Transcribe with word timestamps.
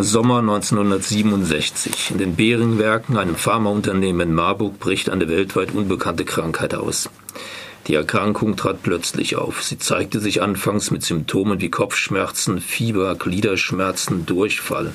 Sommer 0.00 0.38
1967. 0.38 2.12
In 2.12 2.18
den 2.18 2.36
Beringwerken, 2.36 3.16
einem 3.16 3.34
Pharmaunternehmen 3.34 4.28
in 4.28 4.32
Marburg, 4.32 4.78
bricht 4.78 5.10
eine 5.10 5.28
weltweit 5.28 5.74
unbekannte 5.74 6.24
Krankheit 6.24 6.72
aus. 6.72 7.10
Die 7.88 7.96
Erkrankung 7.96 8.54
trat 8.54 8.84
plötzlich 8.84 9.34
auf. 9.34 9.64
Sie 9.64 9.76
zeigte 9.76 10.20
sich 10.20 10.40
anfangs 10.40 10.92
mit 10.92 11.02
Symptomen 11.02 11.60
wie 11.60 11.68
Kopfschmerzen, 11.68 12.60
Fieber, 12.60 13.16
Gliederschmerzen, 13.16 14.24
Durchfall. 14.24 14.92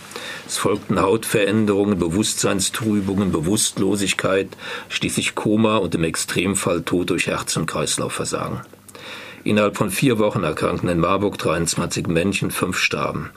Es 0.48 0.58
folgten 0.58 1.02
Hautveränderungen, 1.02 2.00
Bewusstseinstrübungen, 2.00 3.34
Bewusstlosigkeit, 3.34 4.56
schließlich 4.88 5.36
Koma 5.36 5.78
und 5.80 5.96
im 5.96 6.06
Extremfall 6.06 6.84
Tod 6.84 7.10
durch 7.10 7.28
Herz- 7.28 7.58
und 7.58 7.66
Kreislaufversagen. 7.66 8.62
Innerhalb 9.46 9.76
von 9.76 9.92
vier 9.92 10.20
Wochen 10.20 10.44
erkrankten 10.44 10.88
in 10.88 11.00
Marburg 11.00 11.38
23 11.38 12.08
Männchen, 12.08 12.50
fünf 12.50 12.78
starben. 12.78 13.32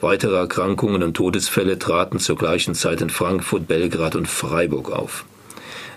Weitere 0.00 0.36
Erkrankungen 0.36 1.02
und 1.02 1.14
Todesfälle 1.14 1.80
traten 1.80 2.20
zur 2.20 2.36
gleichen 2.36 2.76
Zeit 2.76 3.00
in 3.00 3.10
Frankfurt, 3.10 3.66
Belgrad 3.66 4.14
und 4.14 4.28
Freiburg 4.28 4.92
auf. 4.92 5.24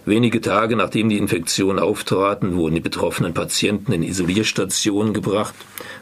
Wenige 0.03 0.41
Tage 0.41 0.75
nachdem 0.75 1.09
die 1.09 1.19
Infektion 1.19 1.77
auftraten, 1.77 2.55
wurden 2.55 2.73
die 2.73 2.81
betroffenen 2.81 3.35
Patienten 3.35 3.91
in 3.91 4.01
Isolierstationen 4.01 5.13
gebracht. 5.13 5.53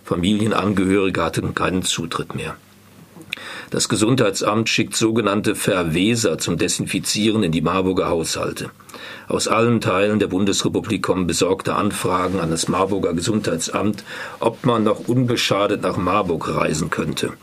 Familienangehörige 0.05 1.21
hatten 1.21 1.54
keinen 1.54 1.84
Zutritt 1.84 2.35
mehr. 2.35 2.55
Das 3.71 3.90
Gesundheitsamt 3.90 4.70
schickt 4.70 4.96
sogenannte 4.96 5.55
Verweser 5.55 6.38
zum 6.38 6.57
Desinfizieren 6.57 7.44
in 7.44 7.52
die 7.52 7.62
Marburger 7.62 8.07
Haushalte. 8.07 8.71
Aus 9.27 9.48
allen 9.48 9.81
Teilen 9.81 10.20
der 10.20 10.27
Bundesrepublik 10.27 11.03
kommen 11.03 11.27
besorgte 11.27 11.76
Anfragen 11.76 12.40
an 12.40 12.52
das 12.52 12.67
Marburger 12.67 13.13
Gesundheitsamt, 13.13 14.03
ob 14.40 14.66
man 14.66 14.84
noch 14.84 15.07
unbeschadet 15.07 15.81
nach 15.81 15.98
Marburg 15.98 16.55
reisen 16.55 16.90
könnte. 16.90 17.34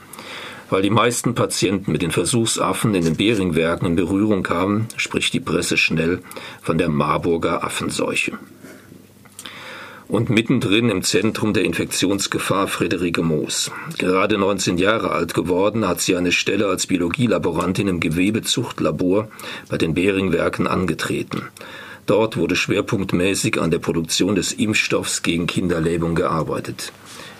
Weil 0.68 0.82
die 0.82 0.90
meisten 0.90 1.34
Patienten 1.34 1.92
mit 1.92 2.02
den 2.02 2.10
Versuchsaffen 2.10 2.94
in 2.94 3.04
den 3.04 3.16
Beringwerken 3.16 3.86
in 3.86 3.96
Berührung 3.96 4.42
kamen, 4.42 4.88
spricht 4.96 5.32
die 5.32 5.40
Presse 5.40 5.76
schnell 5.76 6.22
von 6.60 6.76
der 6.76 6.88
Marburger 6.88 7.62
Affenseuche. 7.62 8.38
Und 10.08 10.30
mittendrin 10.30 10.88
im 10.88 11.02
Zentrum 11.02 11.52
der 11.52 11.64
Infektionsgefahr 11.64 12.68
Friederike 12.68 13.22
Moos. 13.22 13.72
Gerade 13.98 14.38
19 14.38 14.78
Jahre 14.78 15.10
alt 15.10 15.34
geworden, 15.34 15.88
hat 15.88 16.00
sie 16.00 16.14
eine 16.14 16.30
Stelle 16.30 16.68
als 16.68 16.86
Biologielaborantin 16.86 17.88
im 17.88 17.98
Gewebezuchtlabor 17.98 19.28
bei 19.68 19.78
den 19.78 19.94
Beringwerken 19.94 20.68
angetreten. 20.68 21.42
Dort 22.06 22.36
wurde 22.36 22.54
schwerpunktmäßig 22.54 23.60
an 23.60 23.72
der 23.72 23.80
Produktion 23.80 24.36
des 24.36 24.52
Impfstoffs 24.52 25.22
gegen 25.22 25.48
Kinderlähmung 25.48 26.14
gearbeitet. 26.14 26.92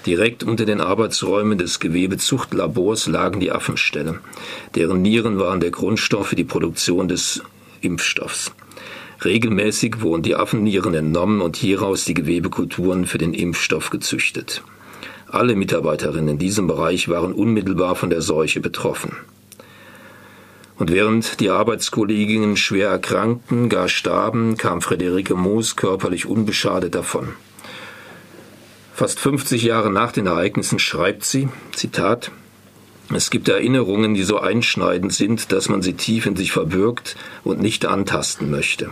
Direkt 0.06 0.42
unter 0.42 0.64
den 0.64 0.81
Arbeitsräumen 0.81 1.59
des 1.59 1.78
Gewebezuchtlabors 1.78 3.06
lagen 3.06 3.39
die 3.39 3.53
Affenställe. 3.53 4.19
Deren 4.75 5.03
Nieren 5.03 5.39
waren 5.39 5.61
der 5.61 5.70
Grundstoff 5.70 6.28
für 6.28 6.37
die 6.37 6.44
Produktion 6.44 7.06
des 7.06 7.42
Impfstoffs. 7.81 8.53
Regelmäßig 9.25 10.00
wurden 10.03 10.22
die 10.22 10.36
Affennieren 10.36 10.95
entnommen 10.95 11.41
und 11.41 11.56
hieraus 11.56 12.05
die 12.05 12.14
Gewebekulturen 12.14 13.06
für 13.06 13.19
den 13.19 13.34
Impfstoff 13.34 13.91
gezüchtet. 13.91 14.62
Alle 15.28 15.56
Mitarbeiterinnen 15.56 16.28
in 16.28 16.39
diesem 16.39 16.67
Bereich 16.67 17.09
waren 17.09 17.33
unmittelbar 17.33 17.97
von 17.97 18.11
der 18.11 18.22
Seuche 18.22 18.61
betroffen. 18.61 19.17
Und 20.78 20.92
während 20.92 21.41
die 21.41 21.48
Arbeitskolleginnen 21.48 22.56
schwer 22.56 22.91
erkrankten, 22.91 23.70
gar 23.70 23.89
starben, 23.89 24.56
kam 24.59 24.83
Friederike 24.83 25.34
Moos 25.34 25.77
körperlich 25.77 26.27
unbeschadet 26.27 26.94
davon. 26.94 27.28
Fast 28.94 29.19
50 29.19 29.62
Jahre 29.62 29.91
nach 29.91 30.12
den 30.12 30.27
Ereignissen 30.27 30.78
schreibt 30.78 31.25
sie, 31.25 31.48
Zitat, 31.72 32.31
es 33.14 33.31
gibt 33.31 33.48
Erinnerungen, 33.48 34.14
die 34.14 34.25
so 34.25 34.39
einschneidend 34.39 35.12
sind, 35.12 35.53
dass 35.53 35.69
man 35.69 35.81
sie 35.81 35.94
tief 35.94 36.27
in 36.27 36.37
sich 36.37 36.53
verbirgt 36.53 37.17
und 37.44 37.61
nicht 37.61 37.87
antasten 37.87 38.50
möchte. 38.50 38.91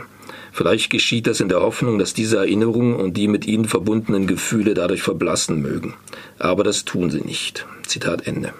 Vielleicht 0.55 0.89
geschieht 0.89 1.27
das 1.27 1.41
in 1.41 1.49
der 1.49 1.63
Hoffnung, 1.63 1.99
dass 1.99 2.15
diese 2.15 2.37
Erinnerungen 2.37 2.95
und 2.95 3.17
die 3.17 3.27
mit 3.27 3.45
ihnen 3.45 3.65
verbundenen 3.65 4.29
Gefühle 4.29 4.75
dadurch 4.75 5.03
verblassen 5.03 5.61
mögen. 5.61 5.95
Aber 6.39 6.63
das 6.63 6.85
tun 6.85 7.11
sie 7.11 7.23
nicht. 7.23 7.67
Zitat 7.89 8.29
Ende. 8.29 8.53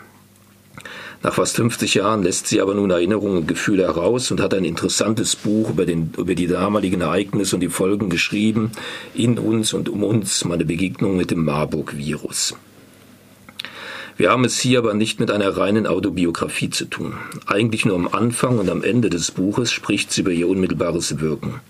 Nach 1.23 1.35
fast 1.35 1.55
50 1.55 1.95
Jahren 1.95 2.25
lässt 2.25 2.49
sie 2.49 2.61
aber 2.61 2.75
nun 2.75 2.91
Erinnerungen 2.91 3.37
und 3.37 3.47
Gefühle 3.47 3.85
heraus 3.85 4.33
und 4.33 4.41
hat 4.41 4.55
ein 4.55 4.65
interessantes 4.65 5.37
Buch 5.37 5.71
über, 5.71 5.87
den, 5.87 6.11
über 6.19 6.35
die 6.35 6.49
damaligen 6.49 7.01
Ereignisse 7.01 7.55
und 7.55 7.61
die 7.61 7.69
Folgen 7.69 8.11
geschrieben, 8.11 8.73
in 9.15 9.39
uns 9.39 9.73
und 9.73 9.89
um 9.89 10.03
uns, 10.03 10.45
meine 10.45 10.65
Begegnung 10.65 11.17
mit 11.17 11.31
dem 11.31 11.45
Marburg-Virus. 11.45 12.57
Wir 14.17 14.31
haben 14.31 14.45
es 14.45 14.61
hier 14.61 14.79
aber 14.79 14.95
nicht 14.95 15.19
mit 15.19 15.33
einer 15.33 15.57
reinen 15.57 15.89
Autobiografie 15.89 16.71
zu 16.71 16.85
tun. 16.85 17.15
Eigentlich 17.47 17.85
nur 17.85 17.97
am 17.97 18.07
Anfang 18.07 18.61
und 18.61 18.71
am 18.71 18.85
Ende 18.85 19.11
des 19.11 19.33
Buches 19.33 19.73
spricht 19.73 20.13
sie 20.13 20.21
über 20.21 20.31
ihr 20.31 20.49
unmittelbares 20.49 21.19
Wirken. 21.19 21.61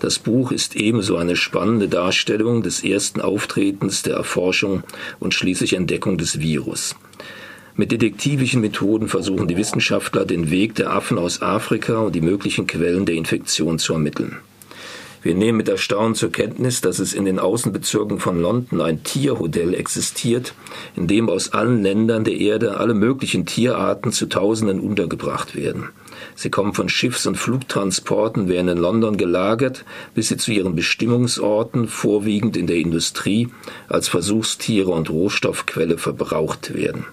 Das 0.00 0.18
Buch 0.18 0.50
ist 0.50 0.74
ebenso 0.74 1.16
eine 1.16 1.36
spannende 1.36 1.86
Darstellung 1.88 2.64
des 2.64 2.82
ersten 2.82 3.20
Auftretens, 3.20 4.02
der 4.02 4.16
Erforschung 4.16 4.82
und 5.20 5.34
schließlich 5.34 5.74
Entdeckung 5.74 6.18
des 6.18 6.40
Virus. 6.40 6.96
Mit 7.76 7.92
detektivischen 7.92 8.60
Methoden 8.60 9.06
versuchen 9.06 9.46
die 9.46 9.56
Wissenschaftler, 9.56 10.24
den 10.24 10.50
Weg 10.50 10.74
der 10.74 10.90
Affen 10.90 11.16
aus 11.16 11.42
Afrika 11.42 11.98
und 11.98 12.14
die 12.14 12.20
möglichen 12.20 12.66
Quellen 12.66 13.06
der 13.06 13.14
Infektion 13.14 13.78
zu 13.78 13.92
ermitteln. 13.92 14.38
Wir 15.24 15.34
nehmen 15.34 15.56
mit 15.56 15.70
Erstaunen 15.70 16.14
zur 16.14 16.30
Kenntnis, 16.30 16.82
dass 16.82 16.98
es 16.98 17.14
in 17.14 17.24
den 17.24 17.38
Außenbezirken 17.38 18.20
von 18.20 18.42
London 18.42 18.82
ein 18.82 19.04
Tierhotel 19.04 19.72
existiert, 19.72 20.52
in 20.96 21.06
dem 21.06 21.30
aus 21.30 21.54
allen 21.54 21.82
Ländern 21.82 22.24
der 22.24 22.36
Erde 22.36 22.76
alle 22.76 22.92
möglichen 22.92 23.46
Tierarten 23.46 24.12
zu 24.12 24.26
Tausenden 24.26 24.80
untergebracht 24.80 25.56
werden. 25.56 25.88
Sie 26.34 26.50
kommen 26.50 26.74
von 26.74 26.90
Schiffs- 26.90 27.26
und 27.26 27.36
Flugtransporten, 27.36 28.50
werden 28.50 28.68
in 28.68 28.76
London 28.76 29.16
gelagert, 29.16 29.86
bis 30.14 30.28
sie 30.28 30.36
zu 30.36 30.52
ihren 30.52 30.76
Bestimmungsorten, 30.76 31.88
vorwiegend 31.88 32.54
in 32.58 32.66
der 32.66 32.76
Industrie, 32.76 33.48
als 33.88 34.08
Versuchstiere 34.08 34.90
und 34.90 35.08
Rohstoffquelle 35.08 35.96
verbraucht 35.96 36.74
werden. 36.74 37.06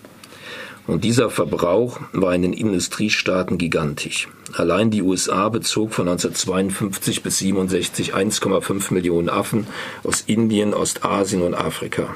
Und 0.87 1.03
dieser 1.03 1.29
Verbrauch 1.29 1.99
war 2.11 2.33
in 2.33 2.41
den 2.41 2.53
Industriestaaten 2.53 3.57
gigantisch. 3.57 4.27
Allein 4.53 4.91
die 4.91 5.01
USA 5.01 5.49
bezog 5.49 5.93
von 5.93 6.07
1952 6.07 7.23
bis 7.23 7.41
1967 7.41 8.15
1,5 8.15 8.93
Millionen 8.93 9.29
Affen 9.29 9.67
aus 10.03 10.21
Indien, 10.21 10.73
Ostasien 10.73 11.43
und 11.43 11.53
Afrika. 11.53 12.15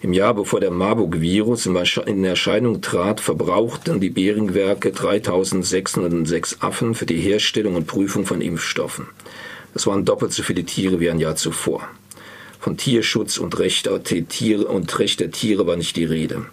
Im 0.00 0.12
Jahr 0.12 0.34
bevor 0.34 0.60
der 0.60 0.70
Marburg-Virus 0.70 1.66
in 1.66 2.24
Erscheinung 2.24 2.82
trat, 2.82 3.20
verbrauchten 3.20 3.98
die 3.98 4.10
Beringwerke 4.10 4.92
3606 4.92 6.58
Affen 6.60 6.94
für 6.94 7.06
die 7.06 7.16
Herstellung 7.16 7.74
und 7.74 7.88
Prüfung 7.88 8.24
von 8.24 8.40
Impfstoffen. 8.40 9.06
Das 9.74 9.88
waren 9.88 10.04
doppelt 10.04 10.32
so 10.32 10.44
viele 10.44 10.64
Tiere 10.64 11.00
wie 11.00 11.10
ein 11.10 11.18
Jahr 11.18 11.34
zuvor. 11.34 11.88
Von 12.60 12.76
Tierschutz 12.76 13.38
und 13.38 13.58
Recht, 13.60 13.86
der 13.86 14.02
Tiere 14.02 14.64
und 14.66 14.98
Recht 14.98 15.20
der 15.20 15.30
Tiere 15.30 15.66
war 15.66 15.76
nicht 15.76 15.96
die 15.96 16.04
Rede. 16.04 16.46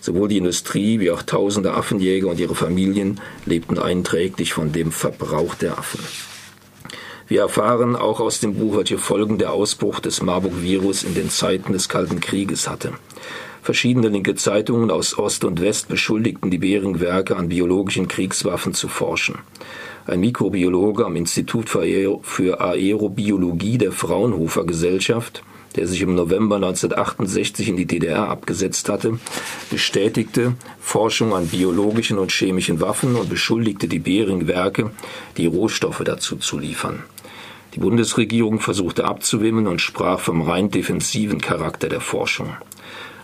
Sowohl 0.00 0.28
die 0.28 0.38
Industrie 0.38 1.00
wie 1.00 1.10
auch 1.10 1.22
tausende 1.22 1.74
Affenjäger 1.74 2.28
und 2.28 2.40
ihre 2.40 2.54
Familien 2.54 3.20
lebten 3.44 3.78
einträglich 3.78 4.54
von 4.54 4.72
dem 4.72 4.90
Verbrauch 4.90 5.54
der 5.54 5.78
Affen. 5.78 6.00
Wir 7.28 7.42
erfahren 7.42 7.94
auch 7.94 8.20
aus 8.20 8.40
dem 8.40 8.54
Buch, 8.54 8.78
welche 8.78 8.98
Folgen 8.98 9.38
der 9.38 9.52
Ausbruch 9.52 10.00
des 10.00 10.22
Marburg-Virus 10.22 11.04
in 11.04 11.14
den 11.14 11.30
Zeiten 11.30 11.72
des 11.72 11.88
Kalten 11.88 12.20
Krieges 12.20 12.68
hatte. 12.68 12.94
Verschiedene 13.62 14.08
linke 14.08 14.34
Zeitungen 14.36 14.90
aus 14.90 15.18
Ost 15.18 15.44
und 15.44 15.60
West 15.60 15.88
beschuldigten 15.88 16.50
die 16.50 16.58
Beringwerke 16.58 17.36
an 17.36 17.50
biologischen 17.50 18.08
Kriegswaffen 18.08 18.72
zu 18.72 18.88
forschen. 18.88 19.38
Ein 20.06 20.20
Mikrobiologe 20.20 21.04
am 21.04 21.14
Institut 21.14 21.68
für 21.68 22.60
Aerobiologie 22.60 23.78
der 23.78 23.92
Fraunhofer 23.92 24.64
Gesellschaft 24.64 25.44
der 25.76 25.86
sich 25.86 26.02
im 26.02 26.14
November 26.14 26.56
1968 26.56 27.68
in 27.68 27.76
die 27.76 27.86
DDR 27.86 28.28
abgesetzt 28.28 28.88
hatte, 28.88 29.18
bestätigte 29.70 30.54
Forschung 30.80 31.34
an 31.34 31.46
biologischen 31.46 32.18
und 32.18 32.32
chemischen 32.32 32.80
Waffen 32.80 33.16
und 33.16 33.28
beschuldigte 33.28 33.88
die 33.88 33.98
Bering-Werke, 33.98 34.90
die 35.36 35.46
Rohstoffe 35.46 36.02
dazu 36.04 36.36
zu 36.36 36.58
liefern. 36.58 37.04
Die 37.74 37.80
Bundesregierung 37.80 38.58
versuchte 38.58 39.04
abzuwimmeln 39.04 39.68
und 39.68 39.80
sprach 39.80 40.18
vom 40.18 40.42
rein 40.42 40.70
defensiven 40.70 41.40
Charakter 41.40 41.88
der 41.88 42.00
Forschung. 42.00 42.56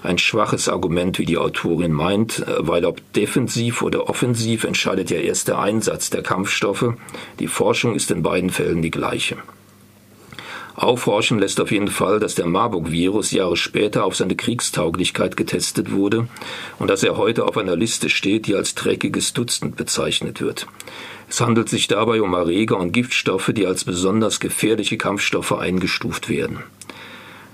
Ein 0.04 0.18
schwaches 0.18 0.68
Argument, 0.68 1.18
wie 1.18 1.24
die 1.24 1.36
Autorin 1.36 1.90
meint, 1.90 2.44
weil 2.58 2.84
ob 2.84 3.12
defensiv 3.14 3.82
oder 3.82 4.08
offensiv 4.08 4.62
entscheidet 4.62 5.10
ja 5.10 5.18
erst 5.18 5.48
der 5.48 5.58
Einsatz 5.58 6.10
der 6.10 6.22
Kampfstoffe. 6.22 6.94
Die 7.40 7.48
Forschung 7.48 7.96
ist 7.96 8.12
in 8.12 8.22
beiden 8.22 8.50
Fällen 8.50 8.82
die 8.82 8.92
gleiche. 8.92 9.36
Aufhorchen 10.76 11.38
lässt 11.38 11.60
auf 11.60 11.72
jeden 11.72 11.88
Fall, 11.88 12.20
dass 12.20 12.34
der 12.34 12.46
Marburg-Virus 12.46 13.30
Jahre 13.30 13.56
später 13.56 14.04
auf 14.04 14.14
seine 14.14 14.36
Kriegstauglichkeit 14.36 15.36
getestet 15.36 15.90
wurde 15.90 16.28
und 16.78 16.88
dass 16.88 17.02
er 17.02 17.16
heute 17.16 17.44
auf 17.44 17.56
einer 17.56 17.76
Liste 17.76 18.10
steht, 18.10 18.46
die 18.46 18.54
als 18.54 18.74
dreckiges 18.74 19.32
Dutzend 19.32 19.76
bezeichnet 19.76 20.40
wird. 20.40 20.66
Es 21.28 21.40
handelt 21.40 21.68
sich 21.68 21.88
dabei 21.88 22.20
um 22.22 22.34
Erreger 22.34 22.78
und 22.78 22.92
Giftstoffe, 22.92 23.50
die 23.54 23.66
als 23.66 23.84
besonders 23.84 24.38
gefährliche 24.38 24.98
Kampfstoffe 24.98 25.52
eingestuft 25.52 26.28
werden. 26.28 26.62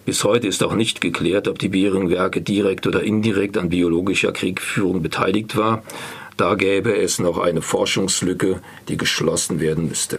Bis 0.05 0.25
heute 0.25 0.49
ist 0.49 0.65
auch 0.65 0.75
nicht 0.75 1.01
geklärt, 1.01 1.47
ob 1.47 1.61
die 1.61 1.69
Beringwerke 1.69 2.43
direkt 2.43 2.89
oder 2.89 3.05
indirekt 3.05 3.57
an 3.57 3.69
biologischer 3.69 4.33
Kriegführung 4.33 5.01
beteiligt 5.01 5.57
war, 5.57 5.85
Da 6.37 6.55
gäbe 6.55 6.97
es 6.97 7.19
noch 7.19 7.39
eine 7.39 7.63
Forschungslücke, 7.63 8.63
die 8.89 8.97
geschlossen 8.97 9.61
werden 9.61 9.89
müsste. 9.89 10.19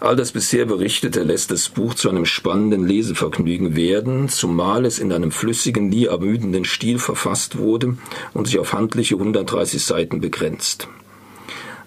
All 0.00 0.14
das 0.14 0.30
bisher 0.30 0.64
Berichtete 0.64 1.24
lässt 1.24 1.50
das 1.50 1.68
Buch 1.70 1.94
zu 1.94 2.08
einem 2.08 2.24
spannenden 2.24 2.86
Lesevergnügen 2.86 3.74
werden, 3.74 4.28
zumal 4.28 4.84
es 4.84 5.00
in 5.00 5.12
einem 5.12 5.32
flüssigen, 5.32 5.88
nie 5.88 6.04
ermüdenden 6.04 6.64
Stil 6.64 7.00
verfasst 7.00 7.58
wurde 7.58 7.98
und 8.32 8.46
sich 8.46 8.60
auf 8.60 8.74
handliche 8.74 9.16
130 9.16 9.84
Seiten 9.84 10.20
begrenzt. 10.20 10.88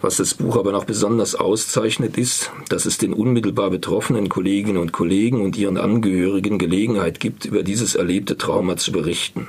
Was 0.02 0.18
das 0.18 0.34
Buch 0.34 0.58
aber 0.58 0.72
noch 0.72 0.86
besonders 0.86 1.36
auszeichnet, 1.36 2.18
ist, 2.18 2.52
dass 2.70 2.88
es 2.88 2.98
den 2.98 3.14
unmittelbar 3.14 3.70
betroffenen 3.70 4.30
Kolleginnen 4.30 4.78
und 4.78 4.92
Kollegen 4.92 5.42
und 5.42 5.56
ihren 5.56 5.78
Angehörigen 5.78 6.58
Gelegenheit 6.58 7.20
gibt, 7.20 7.46
über 7.46 7.62
dieses 7.62 7.94
erlebte 7.94 8.36
Trauma 8.36 8.78
zu 8.78 8.92
berichten. 8.92 9.48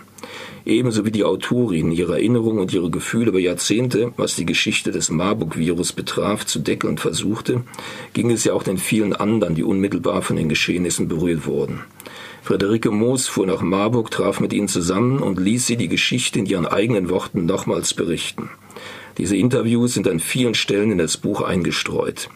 Ebenso 0.66 1.06
wie 1.06 1.10
die 1.10 1.24
Autorin 1.24 1.90
ihre 1.90 2.12
Erinnerungen 2.12 2.60
und 2.60 2.72
ihre 2.74 2.90
Gefühle 2.90 3.30
über 3.30 3.40
Jahrzehnte, 3.40 4.12
was 4.18 4.36
die 4.36 4.44
Geschichte 4.44 4.92
des 4.92 5.10
Marburg-Virus 5.10 5.94
betraf, 5.94 6.44
zu 6.44 6.58
deckeln 6.58 6.98
versuchte, 6.98 7.62
ging 8.12 8.30
es 8.30 8.44
ja 8.44 8.52
auch 8.52 8.62
den 8.62 8.76
vielen 8.76 9.14
anderen, 9.14 9.54
die 9.54 9.64
unmittelbar 9.64 10.20
von 10.20 10.36
den 10.36 10.50
Geschehnissen 10.50 11.08
berührt 11.08 11.46
wurden. 11.46 11.80
Friederike 12.42 12.90
Moos 12.90 13.26
fuhr 13.26 13.46
nach 13.46 13.62
Marburg, 13.62 14.10
traf 14.10 14.38
mit 14.38 14.52
ihnen 14.52 14.68
zusammen 14.68 15.20
und 15.20 15.40
ließ 15.40 15.66
sie 15.66 15.76
die 15.76 15.88
Geschichte 15.88 16.40
in 16.40 16.46
ihren 16.46 16.66
eigenen 16.66 17.08
Worten 17.08 17.46
nochmals 17.46 17.94
berichten. 17.94 18.50
Diese 19.18 19.36
Interviews 19.36 19.94
sind 19.94 20.08
an 20.08 20.20
vielen 20.20 20.54
Stellen 20.54 20.90
in 20.92 20.98
das 20.98 21.16
Buch 21.16 21.42
eingestreut. 21.42 22.28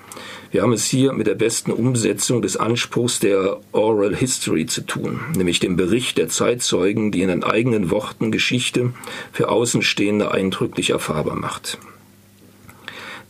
Wir 0.51 0.63
haben 0.63 0.73
es 0.73 0.87
hier 0.87 1.13
mit 1.13 1.27
der 1.27 1.35
besten 1.35 1.73
Umsetzung 1.73 2.43
des 2.43 2.57
Anspruchs 2.57 3.19
der 3.19 3.59
Oral 3.73 4.15
History 4.15 4.67
zu 4.67 4.83
tun, 4.83 5.21
nämlich 5.37 5.59
dem 5.59 5.77
Bericht 5.77 6.19
der 6.19 6.29
Zeitzeugen, 6.29 7.13
die 7.13 7.23
in 7.23 7.29
den 7.29 7.45
eigenen 7.45 7.91
Worten 7.91 8.31
Geschichte 8.31 8.93
für 9.33 9.49
Außenstehende 9.49 10.31
eindrücklich 10.31 10.91
erfahrbar 10.91 11.37
macht. 11.37 11.79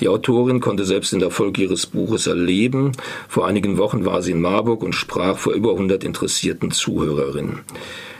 Die 0.00 0.08
Autorin 0.08 0.60
konnte 0.60 0.84
selbst 0.84 1.14
in 1.14 1.20
der 1.20 1.30
Folge 1.30 1.62
ihres 1.62 1.86
Buches 1.86 2.26
erleben. 2.26 2.92
Vor 3.28 3.46
einigen 3.46 3.78
Wochen 3.78 4.04
war 4.04 4.22
sie 4.22 4.32
in 4.32 4.42
Marburg 4.42 4.82
und 4.82 4.92
sprach 4.92 5.38
vor 5.38 5.54
über 5.54 5.70
100 5.70 6.04
interessierten 6.04 6.70
Zuhörerinnen. 6.70 7.60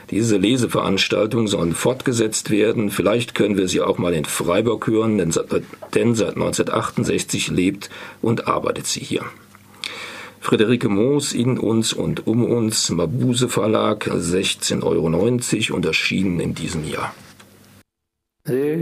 Diese 0.09 0.37
Leseveranstaltungen 0.37 1.47
sollen 1.47 1.73
fortgesetzt 1.73 2.49
werden. 2.49 2.91
Vielleicht 2.91 3.35
können 3.35 3.57
wir 3.57 3.67
sie 3.67 3.81
auch 3.81 3.97
mal 3.97 4.13
in 4.13 4.25
Freiburg 4.25 4.87
hören, 4.87 5.17
denn 5.17 5.31
seit, 5.31 5.47
denn 5.93 6.15
seit 6.15 6.35
1968 6.35 7.49
lebt 7.49 7.89
und 8.21 8.47
arbeitet 8.47 8.87
sie 8.87 9.01
hier. 9.01 9.25
Friederike 10.39 10.87
Moos 10.87 11.33
in 11.33 11.59
uns 11.59 11.91
und 11.91 12.25
um 12.25 12.45
uns, 12.45 12.89
Mabuse 12.89 13.49
Verlag, 13.49 14.07
16,90 14.07 14.81
Euro 14.83 15.75
und 15.75 15.85
erschienen 15.85 16.39
in 16.39 16.55
diesem 16.55 16.87
Jahr. 16.87 17.13
There 18.45 18.77